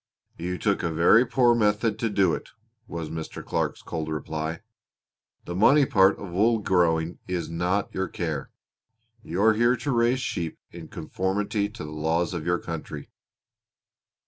"You 0.39 0.57
took 0.57 0.81
a 0.81 0.89
very 0.89 1.27
poor 1.27 1.53
method 1.53 1.99
to 1.99 2.09
do 2.09 2.33
it," 2.33 2.49
was 2.87 3.11
Mr. 3.11 3.45
Clark's 3.45 3.83
cold 3.83 4.09
reply. 4.09 4.61
"The 5.45 5.53
money 5.53 5.85
part 5.85 6.17
of 6.17 6.31
wool 6.31 6.57
growing 6.57 7.19
is 7.27 7.51
not 7.51 7.93
your 7.93 8.07
care. 8.07 8.49
You 9.21 9.43
are 9.43 9.53
here 9.53 9.75
to 9.77 9.91
raise 9.91 10.19
sheep 10.19 10.57
in 10.71 10.87
conformity 10.87 11.69
to 11.69 11.83
the 11.83 11.91
laws 11.91 12.33
of 12.33 12.47
your 12.47 12.57
country." 12.57 13.11